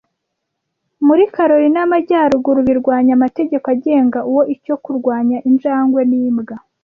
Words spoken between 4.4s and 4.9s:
/ icyo